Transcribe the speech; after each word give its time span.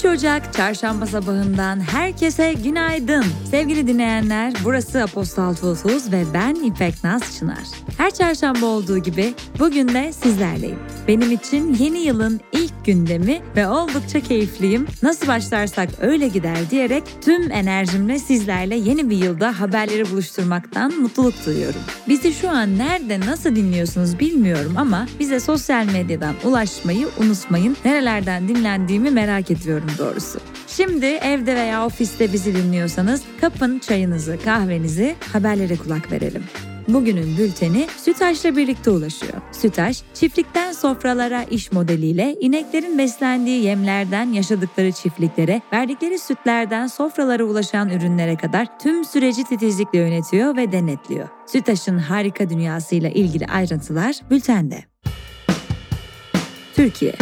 3 0.00 0.04
Ocak 0.04 0.54
çarşamba 0.54 1.06
sabahından 1.06 1.80
herkese 1.80 2.52
günaydın. 2.52 3.24
Sevgili 3.50 3.86
dinleyenler 3.86 4.52
burası 4.64 5.02
Apostol 5.02 5.54
Tuğsuz 5.54 6.12
ve 6.12 6.24
ben 6.34 6.54
İpek 6.54 7.04
Naz 7.04 7.38
Çınar. 7.38 7.89
Her 8.00 8.10
çarşamba 8.10 8.66
olduğu 8.66 8.98
gibi 8.98 9.34
bugün 9.58 9.88
de 9.88 10.12
sizlerleyim. 10.12 10.78
Benim 11.08 11.32
için 11.32 11.74
yeni 11.74 11.98
yılın 11.98 12.40
ilk 12.52 12.84
gündemi 12.84 13.40
ve 13.56 13.68
oldukça 13.68 14.20
keyifliyim. 14.20 14.86
Nasıl 15.02 15.28
başlarsak 15.28 15.88
öyle 16.00 16.28
gider 16.28 16.56
diyerek 16.70 17.02
tüm 17.20 17.52
enerjimle 17.52 18.18
sizlerle 18.18 18.76
yeni 18.76 19.10
bir 19.10 19.16
yılda 19.16 19.60
haberleri 19.60 20.10
buluşturmaktan 20.10 21.00
mutluluk 21.00 21.46
duyuyorum. 21.46 21.80
Bizi 22.08 22.32
şu 22.32 22.50
an 22.50 22.78
nerede 22.78 23.20
nasıl 23.20 23.56
dinliyorsunuz 23.56 24.18
bilmiyorum 24.18 24.74
ama 24.76 25.06
bize 25.18 25.40
sosyal 25.40 25.84
medyadan 25.84 26.34
ulaşmayı 26.44 27.08
unutmayın. 27.18 27.76
Nerelerden 27.84 28.48
dinlendiğimi 28.48 29.10
merak 29.10 29.50
ediyorum 29.50 29.90
doğrusu. 29.98 30.40
Şimdi 30.66 31.06
evde 31.06 31.56
veya 31.56 31.86
ofiste 31.86 32.32
bizi 32.32 32.54
dinliyorsanız 32.54 33.22
kapın 33.40 33.78
çayınızı, 33.78 34.38
kahvenizi, 34.44 35.14
haberlere 35.32 35.76
kulak 35.76 36.12
verelim. 36.12 36.42
Bugünün 36.88 37.38
bülteni 37.38 37.86
Sütaş'la 37.96 38.56
birlikte 38.56 38.90
ulaşıyor. 38.90 39.32
Sütaş, 39.52 40.02
çiftlikten 40.14 40.72
sofralara 40.72 41.42
iş 41.42 41.72
modeliyle 41.72 42.36
ineklerin 42.40 42.98
beslendiği 42.98 43.62
yemlerden 43.62 44.32
yaşadıkları 44.32 44.92
çiftliklere, 44.92 45.62
verdikleri 45.72 46.18
sütlerden 46.18 46.86
sofralara 46.86 47.44
ulaşan 47.44 47.88
ürünlere 47.88 48.36
kadar 48.36 48.78
tüm 48.78 49.04
süreci 49.04 49.44
titizlikle 49.44 49.98
yönetiyor 49.98 50.56
ve 50.56 50.72
denetliyor. 50.72 51.28
Sütaş'ın 51.46 51.98
harika 51.98 52.50
dünyasıyla 52.50 53.08
ilgili 53.08 53.46
ayrıntılar 53.46 54.16
bültende. 54.30 54.84
Türkiye 56.74 57.12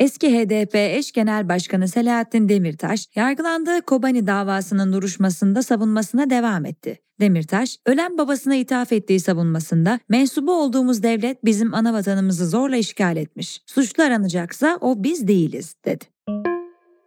Eski 0.00 0.38
HDP 0.38 0.74
eş 0.74 1.12
genel 1.12 1.48
başkanı 1.48 1.88
Selahattin 1.88 2.48
Demirtaş, 2.48 3.06
yargılandığı 3.14 3.82
Kobani 3.82 4.26
davasının 4.26 4.92
duruşmasında 4.92 5.62
savunmasına 5.62 6.30
devam 6.30 6.66
etti. 6.66 6.98
Demirtaş, 7.20 7.76
ölen 7.86 8.18
babasına 8.18 8.54
ithaf 8.54 8.92
ettiği 8.92 9.20
savunmasında 9.20 10.00
mensubu 10.08 10.52
olduğumuz 10.52 11.02
devlet 11.02 11.44
bizim 11.44 11.74
ana 11.74 11.92
vatanımızı 11.92 12.46
zorla 12.46 12.76
işgal 12.76 13.16
etmiş. 13.16 13.62
Suçlu 13.66 14.02
aranacaksa 14.02 14.78
o 14.80 15.02
biz 15.02 15.28
değiliz, 15.28 15.74
dedi. 15.84 16.04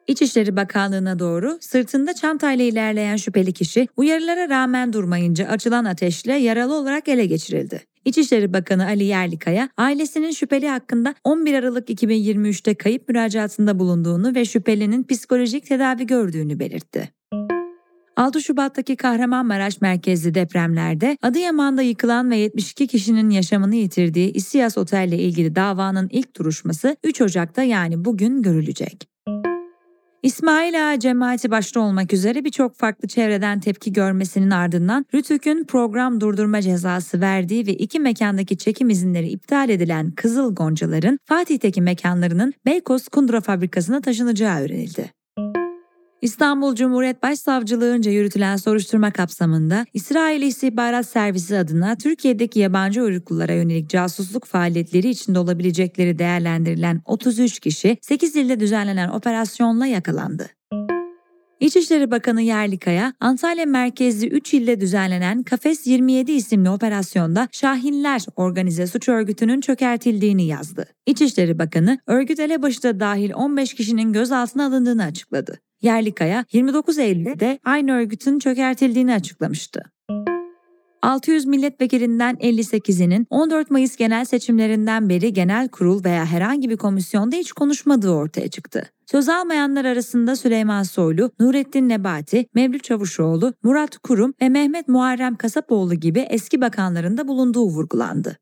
İçişleri 0.07 0.55
Bakanlığı'na 0.55 1.19
doğru 1.19 1.57
sırtında 1.61 2.13
çantayla 2.13 2.65
ilerleyen 2.65 3.15
şüpheli 3.15 3.53
kişi 3.53 3.87
uyarılara 3.97 4.49
rağmen 4.49 4.93
durmayınca 4.93 5.47
açılan 5.47 5.85
ateşle 5.85 6.33
yaralı 6.33 6.73
olarak 6.73 7.07
ele 7.07 7.25
geçirildi. 7.25 7.92
İçişleri 8.05 8.53
Bakanı 8.53 8.85
Ali 8.85 9.03
Yerlikaya, 9.03 9.69
ailesinin 9.77 10.31
şüpheli 10.31 10.69
hakkında 10.69 11.15
11 11.23 11.53
Aralık 11.53 11.89
2023'te 11.89 12.75
kayıp 12.75 13.09
müracaatında 13.09 13.79
bulunduğunu 13.79 14.35
ve 14.35 14.45
şüphelinin 14.45 15.03
psikolojik 15.03 15.65
tedavi 15.65 16.05
gördüğünü 16.05 16.59
belirtti. 16.59 17.09
6 18.17 18.41
Şubat'taki 18.41 18.95
Kahramanmaraş 18.95 19.81
merkezli 19.81 20.35
depremlerde 20.35 21.17
Adıyaman'da 21.21 21.81
yıkılan 21.81 22.31
ve 22.31 22.37
72 22.37 22.87
kişinin 22.87 23.29
yaşamını 23.29 23.75
yitirdiği 23.75 24.31
İSİAS 24.31 24.77
Otel'le 24.77 25.19
ilgili 25.19 25.55
davanın 25.55 26.09
ilk 26.11 26.37
duruşması 26.37 26.97
3 27.03 27.21
Ocak'ta 27.21 27.63
yani 27.63 28.05
bugün 28.05 28.41
görülecek. 28.41 29.12
İsmail 30.23 30.89
Ağa 30.89 30.99
cemaati 30.99 31.51
başta 31.51 31.79
olmak 31.79 32.13
üzere 32.13 32.45
birçok 32.45 32.75
farklı 32.75 33.07
çevreden 33.07 33.59
tepki 33.59 33.93
görmesinin 33.93 34.49
ardından 34.49 35.05
Rütük'ün 35.13 35.63
program 35.63 36.21
durdurma 36.21 36.61
cezası 36.61 37.21
verdiği 37.21 37.67
ve 37.67 37.73
iki 37.73 37.99
mekandaki 37.99 38.57
çekim 38.57 38.89
izinleri 38.89 39.29
iptal 39.29 39.69
edilen 39.69 40.11
Kızıl 40.11 40.55
Goncaların 40.55 41.19
Fatih'teki 41.25 41.81
mekanlarının 41.81 42.53
Beykoz 42.65 43.07
Kundura 43.07 43.41
Fabrikası'na 43.41 44.01
taşınacağı 44.01 44.59
öğrenildi. 44.59 45.22
İstanbul 46.23 46.75
Cumhuriyet 46.75 47.23
Başsavcılığınca 47.23 48.11
yürütülen 48.11 48.55
soruşturma 48.55 49.11
kapsamında 49.11 49.85
İsrail 49.93 50.41
İstihbarat 50.41 51.05
Servisi 51.05 51.57
adına 51.57 51.95
Türkiye'deki 51.95 52.59
yabancı 52.59 53.03
uyruklulara 53.03 53.53
yönelik 53.53 53.89
casusluk 53.89 54.45
faaliyetleri 54.45 55.09
içinde 55.09 55.39
olabilecekleri 55.39 56.19
değerlendirilen 56.19 57.01
33 57.05 57.59
kişi 57.59 57.97
8 58.01 58.35
ilde 58.35 58.59
düzenlenen 58.59 59.09
operasyonla 59.09 59.85
yakalandı. 59.85 60.49
İçişleri 61.59 62.11
Bakanı 62.11 62.41
Yerlikaya, 62.41 63.13
Antalya 63.19 63.65
merkezli 63.65 64.27
3 64.27 64.53
ilde 64.53 64.81
düzenlenen 64.81 65.43
Kafes 65.43 65.87
27 65.87 66.31
isimli 66.31 66.69
operasyonda 66.69 67.47
Şahinler 67.51 68.25
organize 68.35 68.87
suç 68.87 69.09
örgütünün 69.09 69.61
çökertildiğini 69.61 70.45
yazdı. 70.45 70.85
İçişleri 71.05 71.59
Bakanı, 71.59 71.99
örgüt 72.07 72.39
elebaşı 72.39 72.83
da 72.83 72.99
dahil 72.99 73.33
15 73.33 73.73
kişinin 73.73 74.13
gözaltına 74.13 74.65
alındığını 74.65 75.03
açıkladı. 75.03 75.59
Yerlikaya 75.83 76.45
29 76.51 76.99
Eylül'de 76.99 77.59
aynı 77.63 77.91
örgütün 77.91 78.39
çökertildiğini 78.39 79.13
açıklamıştı. 79.13 79.81
600 81.01 81.45
milletvekilinden 81.45 82.35
58'inin 82.35 83.27
14 83.29 83.71
Mayıs 83.71 83.95
genel 83.95 84.25
seçimlerinden 84.25 85.09
beri 85.09 85.33
genel 85.33 85.67
kurul 85.67 86.03
veya 86.03 86.25
herhangi 86.25 86.69
bir 86.69 86.77
komisyonda 86.77 87.35
hiç 87.35 87.51
konuşmadığı 87.51 88.11
ortaya 88.11 88.47
çıktı. 88.47 88.89
Söz 89.11 89.29
almayanlar 89.29 89.85
arasında 89.85 90.35
Süleyman 90.35 90.83
Soylu, 90.83 91.31
Nurettin 91.39 91.89
Nebati, 91.89 92.45
Mevlüt 92.55 92.83
Çavuşoğlu, 92.83 93.53
Murat 93.63 93.97
Kurum 93.97 94.33
ve 94.41 94.49
Mehmet 94.49 94.87
Muharrem 94.87 95.35
Kasapoğlu 95.35 95.95
gibi 95.95 96.19
eski 96.19 96.61
bakanların 96.61 97.17
da 97.17 97.27
bulunduğu 97.27 97.65
vurgulandı. 97.65 98.37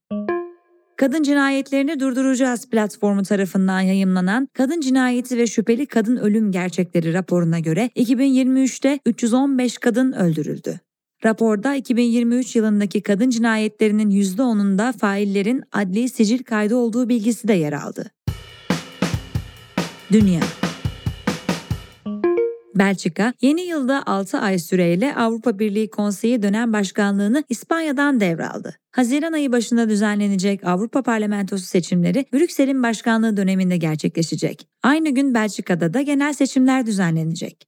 Kadın 1.01 1.23
Cinayetlerini 1.23 1.99
Durduracağız 1.99 2.69
platformu 2.69 3.23
tarafından 3.23 3.81
yayımlanan 3.81 4.47
Kadın 4.53 4.81
Cinayeti 4.81 5.37
ve 5.37 5.47
Şüpheli 5.47 5.85
Kadın 5.85 6.17
Ölüm 6.17 6.51
Gerçekleri 6.51 7.13
raporuna 7.13 7.59
göre 7.59 7.89
2023'te 7.95 8.99
315 9.05 9.77
kadın 9.77 10.11
öldürüldü. 10.11 10.79
Raporda 11.25 11.75
2023 11.75 12.55
yılındaki 12.55 13.01
kadın 13.01 13.29
cinayetlerinin 13.29 14.11
%10'unda 14.11 14.97
faillerin 14.97 15.63
adli 15.71 16.09
sicil 16.09 16.43
kaydı 16.43 16.75
olduğu 16.75 17.09
bilgisi 17.09 17.47
de 17.47 17.53
yer 17.53 17.73
aldı. 17.73 18.11
Dünya 20.11 20.41
Belçika, 22.75 23.33
yeni 23.41 23.61
yılda 23.61 24.03
6 24.05 24.37
ay 24.37 24.59
süreyle 24.59 25.15
Avrupa 25.15 25.59
Birliği 25.59 25.89
Konseyi 25.89 26.43
dönem 26.43 26.73
başkanlığını 26.73 27.43
İspanya'dan 27.49 28.19
devraldı. 28.19 28.75
Haziran 28.91 29.33
ayı 29.33 29.51
başında 29.51 29.89
düzenlenecek 29.89 30.67
Avrupa 30.67 31.01
Parlamentosu 31.01 31.65
seçimleri 31.65 32.25
Brüksel'in 32.33 32.83
başkanlığı 32.83 33.37
döneminde 33.37 33.77
gerçekleşecek. 33.77 34.67
Aynı 34.83 35.09
gün 35.09 35.33
Belçika'da 35.33 35.93
da 35.93 36.01
genel 36.01 36.33
seçimler 36.33 36.85
düzenlenecek. 36.85 37.67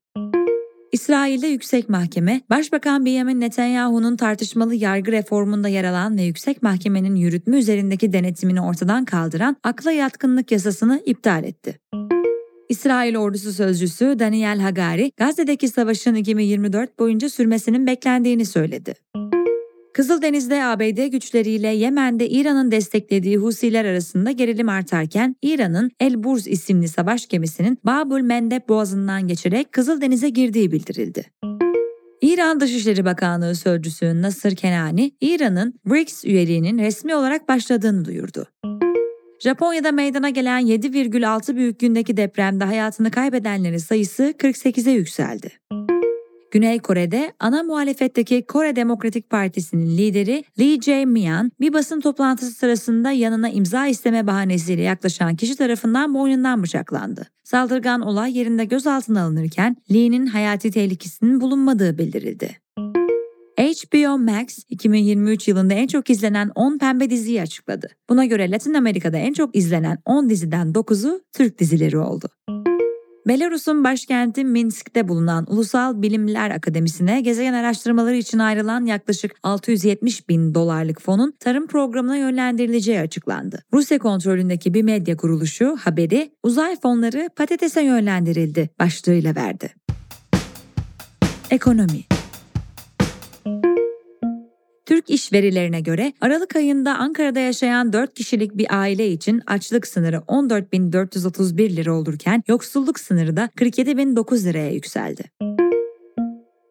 İsrail'de 0.92 1.48
Yüksek 1.48 1.90
Mahkeme, 1.90 2.42
Başbakan 2.50 3.06
Benjamin 3.06 3.42
Netanyahu'nun 3.42 4.16
tartışmalı 4.16 4.76
yargı 4.76 5.12
reformunda 5.12 5.68
yer 5.68 5.84
alan 5.84 6.18
ve 6.18 6.22
Yüksek 6.22 6.64
Mahkemenin 6.64 7.16
yürütme 7.16 7.58
üzerindeki 7.58 8.14
denetimini 8.14 8.62
ortadan 8.62 9.06
kaldıran 9.06 9.58
akla 9.64 9.92
yatkınlık 9.92 10.52
yasasını 10.52 11.02
iptal 11.06 11.44
etti. 11.44 11.80
İsrail 12.70 13.16
ordusu 13.16 13.54
sözcüsü 13.54 14.20
Daniel 14.20 14.60
Hagari, 14.60 15.12
Gazze'deki 15.18 15.68
savaşın 15.68 16.16
2024 16.16 17.00
boyunca 17.00 17.30
sürmesinin 17.30 17.88
beklendiğini 17.88 18.46
söyledi. 18.46 18.96
Kızıldeniz'de 19.94 20.66
ABD 20.66 21.08
güçleriyle 21.08 21.68
Yemen'de 21.68 22.30
İran'ın 22.30 22.72
desteklediği 22.72 23.38
Husiler 23.38 23.86
arasında 23.86 24.32
gerilim 24.32 24.70
artarken 24.70 25.36
İran'ın 25.42 25.92
El 26.00 26.24
Burz 26.24 26.48
isimli 26.48 26.88
savaş 26.88 27.28
gemisinin 27.28 27.80
Babül 27.84 28.22
Mendeb 28.22 28.70
boğazından 28.70 29.28
geçerek 29.28 29.72
Kızıldeniz'e 29.72 30.30
girdiği 30.30 30.72
bildirildi. 30.72 31.26
İran 32.22 32.60
Dışişleri 32.60 33.06
Bakanlığı 33.06 33.56
Sözcüsü 33.56 34.22
Nasır 34.22 34.56
Kenani, 34.56 35.12
İran'ın 35.22 35.74
BRICS 35.86 36.26
üyeliğinin 36.26 36.78
resmi 36.78 37.16
olarak 37.16 37.48
başladığını 37.50 38.06
duyurdu. 38.06 38.48
Japonya'da 39.44 39.92
meydana 39.92 40.30
gelen 40.30 40.62
7,6 40.62 41.56
büyüklüğündeki 41.56 42.18
depremde 42.18 42.64
hayatını 42.64 43.12
kaybedenlerin 43.12 43.78
sayısı 43.78 44.24
48'e 44.24 44.92
yükseldi. 44.92 45.52
Güney 46.52 46.80
Kore'de 46.80 47.34
ana 47.40 47.64
muhalefetteki 47.64 48.46
Kore 48.48 48.76
Demokratik 48.76 49.30
Partisi'nin 49.30 49.98
lideri 49.98 50.44
Lee 50.60 50.80
Jae-myung 50.82 51.52
bir 51.60 51.74
basın 51.74 52.00
toplantısı 52.00 52.52
sırasında 52.52 53.12
yanına 53.12 53.50
imza 53.50 53.88
isteme 53.88 54.28
bahanesiyle 54.28 54.82
yaklaşan 54.82 55.36
kişi 55.36 55.56
tarafından 55.56 56.14
boynundan 56.14 56.64
bıçaklandı. 56.64 57.28
Saldırgan 57.44 58.02
olay 58.02 58.38
yerinde 58.38 58.66
gözaltına 58.66 59.24
alınırken 59.24 59.76
Lee'nin 59.94 60.26
hayati 60.26 60.72
tehlikesinin 60.72 61.42
bulunmadığı 61.42 61.98
bildirildi. 61.98 62.58
HBO 63.84 64.18
Max 64.18 64.60
2023 64.70 65.48
yılında 65.48 65.74
en 65.74 65.88
çok 65.88 66.10
izlenen 66.10 66.52
10 66.56 66.78
pembe 66.78 67.10
diziyi 67.10 67.42
açıkladı. 67.42 67.88
Buna 68.10 68.26
göre 68.26 68.52
Latin 68.52 68.74
Amerika'da 68.74 69.18
en 69.18 69.34
çok 69.34 69.56
izlenen 69.56 69.98
10 70.06 70.30
diziden 70.30 70.68
9'u 70.68 71.22
Türk 71.34 71.60
dizileri 71.60 71.98
oldu. 71.98 72.30
Belarus'un 73.28 73.84
başkenti 73.84 74.44
Minsk'te 74.44 75.08
bulunan 75.08 75.46
Ulusal 75.52 76.02
Bilimler 76.02 76.52
Akademisi'ne 76.52 77.22
gezegen 77.22 77.54
araştırmaları 77.54 78.16
için 78.16 78.40
ayrılan 78.40 78.86
yaklaşık 78.86 79.36
670 79.44 80.30
bin 80.30 80.56
dolarlık 80.56 81.02
fonun 81.02 81.34
tarım 81.40 81.68
programına 81.68 82.18
yönlendirileceği 82.18 83.00
açıklandı. 83.00 83.64
Rusya 83.74 84.00
kontrolündeki 84.00 84.74
bir 84.74 84.84
medya 84.84 85.18
kuruluşu 85.18 85.78
haberi 85.82 86.32
uzay 86.44 86.80
fonları 86.80 87.30
patatese 87.36 87.82
yönlendirildi 87.82 88.70
başlığıyla 88.80 89.36
verdi. 89.36 89.74
Ekonomi 91.50 92.13
Türk 94.86 95.10
iş 95.10 95.34
verilerine 95.34 95.82
göre 95.82 96.14
Aralık 96.22 96.56
ayında 96.56 96.98
Ankara'da 96.98 97.40
yaşayan 97.40 97.94
4 97.94 98.14
kişilik 98.14 98.58
bir 98.58 98.80
aile 98.80 99.12
için 99.12 99.42
açlık 99.48 99.88
sınırı 99.88 100.16
14.431 100.16 101.76
lira 101.76 101.94
olurken 101.94 102.44
yoksulluk 102.48 103.00
sınırı 103.00 103.38
da 103.38 103.50
47.009 103.58 104.46
liraya 104.46 104.72
yükseldi. 104.72 105.24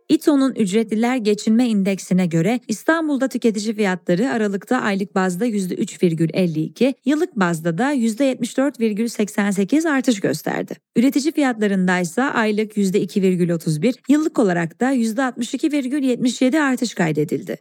İTO'nun 0.08 0.54
ücretliler 0.54 1.16
geçinme 1.16 1.68
indeksine 1.68 2.26
göre 2.26 2.60
İstanbul'da 2.68 3.28
tüketici 3.28 3.74
fiyatları 3.74 4.30
Aralık'ta 4.30 4.80
aylık 4.80 5.14
bazda 5.14 5.46
%3,52, 5.46 6.94
yıllık 7.04 7.36
bazda 7.36 7.78
da 7.78 7.94
%74,88 7.94 9.88
artış 9.88 10.20
gösterdi. 10.20 10.74
Üretici 10.96 11.32
fiyatlarında 11.32 12.00
ise 12.00 12.22
aylık 12.22 12.76
%2,31, 12.76 13.94
yıllık 14.08 14.38
olarak 14.38 14.80
da 14.80 14.92
%62,77 14.94 16.60
artış 16.60 16.94
kaydedildi. 16.94 17.56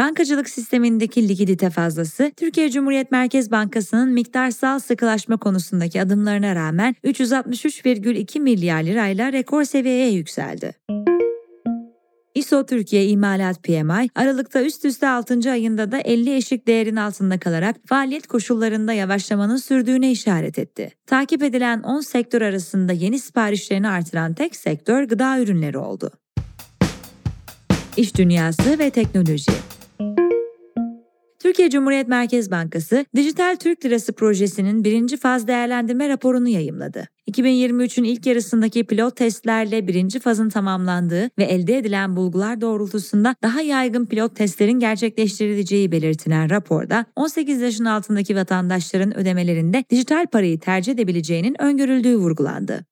Bankacılık 0.00 0.48
sistemindeki 0.48 1.28
likidite 1.28 1.70
fazlası 1.70 2.32
Türkiye 2.36 2.70
Cumhuriyet 2.70 3.10
Merkez 3.10 3.50
Bankası'nın 3.50 4.08
miktarsal 4.12 4.78
sıkılaşma 4.78 5.36
konusundaki 5.36 6.02
adımlarına 6.02 6.54
rağmen 6.54 6.96
363,2 7.04 8.40
milyar 8.40 8.82
lirayla 8.82 9.32
rekor 9.32 9.64
seviyeye 9.64 10.10
yükseldi. 10.10 10.74
ISO 12.34 12.66
Türkiye 12.66 13.06
İmalat 13.06 13.62
PMI 13.62 14.08
Aralık'ta 14.14 14.62
üst 14.62 14.84
üste 14.84 15.08
6. 15.08 15.50
ayında 15.50 15.92
da 15.92 15.98
50 15.98 16.36
eşik 16.36 16.66
değerin 16.66 16.96
altında 16.96 17.38
kalarak 17.38 17.76
faaliyet 17.86 18.26
koşullarında 18.26 18.92
yavaşlamanın 18.92 19.56
sürdüğüne 19.56 20.10
işaret 20.10 20.58
etti. 20.58 20.92
Takip 21.06 21.42
edilen 21.42 21.82
10 21.82 22.00
sektör 22.00 22.42
arasında 22.42 22.92
yeni 22.92 23.18
siparişlerini 23.18 23.88
artıran 23.88 24.34
tek 24.34 24.56
sektör 24.56 25.04
gıda 25.04 25.40
ürünleri 25.40 25.78
oldu. 25.78 26.10
İş 27.96 28.16
dünyası 28.16 28.78
ve 28.78 28.90
teknoloji 28.90 29.52
Türkiye 31.40 31.70
Cumhuriyet 31.70 32.08
Merkez 32.08 32.50
Bankası, 32.50 33.06
Dijital 33.16 33.56
Türk 33.56 33.84
Lirası 33.84 34.12
projesinin 34.12 34.84
birinci 34.84 35.16
faz 35.16 35.46
değerlendirme 35.46 36.08
raporunu 36.08 36.48
yayımladı. 36.48 37.08
2023'ün 37.30 38.04
ilk 38.04 38.26
yarısındaki 38.26 38.84
pilot 38.84 39.16
testlerle 39.16 39.86
birinci 39.86 40.18
fazın 40.18 40.48
tamamlandığı 40.48 41.30
ve 41.38 41.44
elde 41.44 41.78
edilen 41.78 42.16
bulgular 42.16 42.60
doğrultusunda 42.60 43.34
daha 43.42 43.60
yaygın 43.60 44.06
pilot 44.06 44.36
testlerin 44.36 44.80
gerçekleştirileceği 44.80 45.92
belirtilen 45.92 46.50
raporda 46.50 47.06
18 47.16 47.60
yaşın 47.60 47.84
altındaki 47.84 48.36
vatandaşların 48.36 49.16
ödemelerinde 49.16 49.84
dijital 49.90 50.26
parayı 50.26 50.60
tercih 50.60 50.92
edebileceğinin 50.92 51.62
öngörüldüğü 51.62 52.16
vurgulandı. 52.16 52.86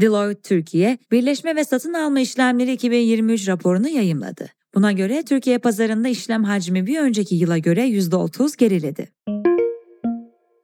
Deloitte 0.00 0.42
Türkiye, 0.42 0.98
birleşme 1.12 1.56
ve 1.56 1.64
satın 1.64 1.92
alma 1.92 2.20
işlemleri 2.20 2.72
2023 2.72 3.48
raporunu 3.48 3.88
yayımladı. 3.88 4.48
Buna 4.76 4.92
göre 4.92 5.22
Türkiye 5.22 5.58
pazarında 5.58 6.08
işlem 6.08 6.44
hacmi 6.44 6.86
bir 6.86 6.98
önceki 6.98 7.34
yıla 7.34 7.58
göre 7.58 7.88
%30 7.88 8.56
geriledi. 8.58 9.08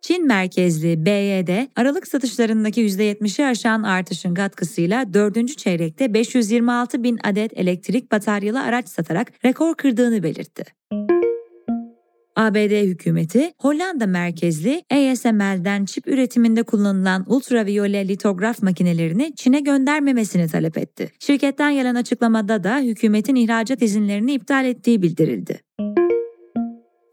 Çin 0.03 0.27
merkezli 0.27 1.07
BYD, 1.07 1.67
Aralık 1.77 2.09
satışlarındaki 2.09 2.81
%70'i 2.81 3.45
aşan 3.45 3.83
artışın 3.83 4.35
katkısıyla 4.35 5.15
4. 5.15 5.59
çeyrekte 5.59 6.15
526 6.15 7.03
bin 7.03 7.19
adet 7.25 7.59
elektrik 7.59 8.13
bataryalı 8.13 8.63
araç 8.63 8.89
satarak 8.89 9.45
rekor 9.45 9.75
kırdığını 9.75 10.23
belirtti. 10.23 10.65
ABD 12.37 12.87
hükümeti 12.87 13.53
Hollanda 13.59 14.07
merkezli 14.07 14.85
ASML'den 14.91 15.85
çip 15.85 16.09
üretiminde 16.09 16.63
kullanılan 16.63 17.25
ultraviyole 17.27 18.09
litograf 18.09 18.63
makinelerini 18.63 19.33
Çin'e 19.37 19.61
göndermemesini 19.61 20.49
talep 20.49 20.79
etti. 20.79 21.11
Şirketten 21.19 21.75
gelen 21.75 21.95
açıklamada 21.95 22.65
da 22.65 22.79
hükümetin 22.79 23.35
ihracat 23.35 23.83
izinlerini 23.83 24.33
iptal 24.33 24.65
ettiği 24.65 25.03
bildirildi. 25.03 25.61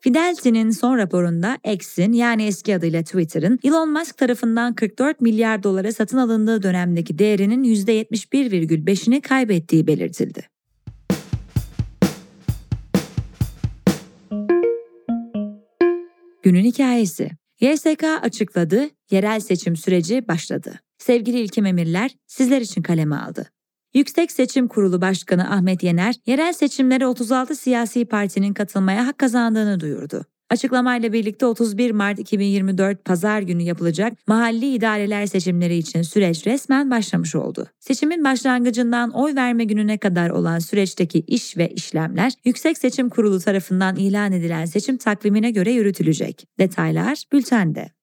Fidelity'nin 0.02 0.70
son 0.70 0.98
raporunda 0.98 1.58
X'in 1.74 2.14
yani 2.14 2.44
eski 2.44 2.76
adıyla 2.76 3.04
Twitter'ın 3.04 3.60
Elon 3.64 3.92
Musk 3.92 4.18
tarafından 4.18 4.76
44 4.76 5.22
milyar 5.22 5.64
dolara 5.64 5.92
satın 5.92 6.18
alındığı 6.18 6.64
dönemdeki 6.64 7.20
değerinin 7.20 7.64
%71,5'ini 7.64 9.22
kaybettiği 9.22 9.88
belirtildi. 9.88 10.59
Günün 16.50 16.64
hikayesi. 16.64 17.32
YSK 17.60 18.04
açıkladı, 18.22 18.90
yerel 19.12 19.40
seçim 19.40 19.76
süreci 19.76 20.28
başladı. 20.28 20.80
Sevgili 20.98 21.40
İlkim 21.40 21.66
Emirler 21.66 22.12
sizler 22.28 22.62
için 22.62 22.82
kaleme 22.82 23.16
aldı. 23.16 23.50
Yüksek 23.94 24.32
Seçim 24.32 24.68
Kurulu 24.68 25.02
Başkanı 25.02 25.52
Ahmet 25.54 25.84
Yener, 25.84 26.16
yerel 26.26 26.54
seçimlere 26.54 27.08
36 27.08 27.56
siyasi 27.56 28.06
partinin 28.06 28.54
katılmaya 28.54 29.08
hak 29.08 29.18
kazandığını 29.18 29.80
duyurdu. 29.80 30.26
Açıklamayla 30.50 31.14
birlikte 31.14 31.46
31 31.46 31.92
Mart 31.92 32.20
2024 32.20 33.06
Pazar 33.06 33.42
günü 33.42 33.62
yapılacak 33.62 34.14
mahalli 34.28 34.74
idareler 34.74 35.26
seçimleri 35.26 35.78
için 35.78 36.02
süreç 36.02 36.48
resmen 36.48 36.92
başlamış 36.92 37.36
oldu. 37.36 37.68
Seçimin 37.80 38.24
başlangıcından 38.24 39.12
oy 39.12 39.36
verme 39.36 39.64
gününe 39.64 39.98
kadar 39.98 40.30
olan 40.30 40.60
süreçteki 40.60 41.20
iş 41.20 41.58
ve 41.58 41.70
işlemler 41.70 42.34
Yüksek 42.46 42.78
Seçim 42.78 43.10
Kurulu 43.10 43.40
tarafından 43.40 43.96
ilan 43.96 44.32
edilen 44.32 44.66
seçim 44.66 44.98
takvimine 44.98 45.52
göre 45.52 45.72
yürütülecek. 45.72 46.48
Detaylar 46.60 47.24
bültende. 47.34 47.99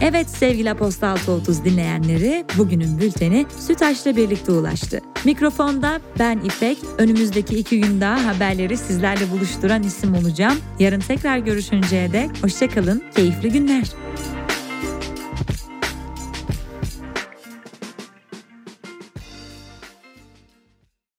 Evet 0.00 0.30
sevgili 0.30 0.70
Aposta 0.70 1.08
630 1.08 1.64
dinleyenleri 1.64 2.44
bugünün 2.58 3.00
bülteni 3.00 3.46
Sütaş'la 3.58 4.16
birlikte 4.16 4.52
ulaştı. 4.52 5.00
Mikrofonda 5.24 6.00
ben 6.18 6.38
İpek, 6.38 6.78
önümüzdeki 6.98 7.58
iki 7.58 7.80
gün 7.80 8.00
daha 8.00 8.26
haberleri 8.26 8.76
sizlerle 8.76 9.30
buluşturan 9.30 9.82
isim 9.82 10.14
olacağım. 10.14 10.58
Yarın 10.78 11.00
tekrar 11.00 11.38
görüşünceye 11.38 12.12
dek 12.12 12.30
hoşçakalın, 12.42 13.02
keyifli 13.16 13.52
günler. 13.52 13.84